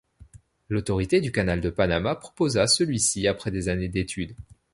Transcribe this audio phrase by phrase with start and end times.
[0.67, 4.35] L'autorité du Canal de Panama proposa celui-ci après des années d'étude.